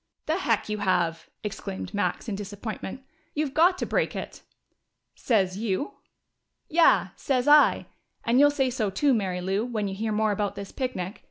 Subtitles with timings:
[0.25, 3.03] "The heck you have!" exclaimed Max, in disappointment.
[3.35, 4.41] "You've got to break it!"
[5.13, 5.91] "Sez you?"
[6.67, 7.09] "Yeah!
[7.15, 7.85] Sez I.
[8.25, 11.19] And you'll say so too, Mary Lou, when you hear more about this picnic.